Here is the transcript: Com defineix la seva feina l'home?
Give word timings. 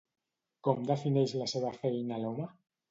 Com 0.69 0.81
defineix 0.93 1.37
la 1.43 1.51
seva 1.55 1.73
feina 1.85 2.21
l'home? 2.27 2.53